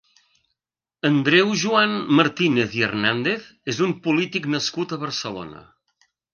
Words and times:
Andreu 1.09 1.51
Joan 1.63 1.93
Martínez 2.21 2.75
i 2.79 2.83
Hernández 2.89 3.47
és 3.75 3.85
un 3.91 3.95
polític 4.09 4.51
nascut 4.59 4.97
a 4.99 5.03
Barcelona. 5.07 5.67